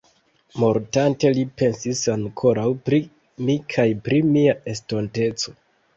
[0.61, 2.99] Mortante, li pensis ankoraŭ pri
[3.49, 5.55] mi kaj pri mia estonteco.